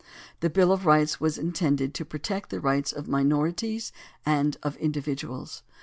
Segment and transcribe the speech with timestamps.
[0.39, 3.91] The bill of rights was intended to protect the rights of minorities
[4.25, 5.61] and of individuals.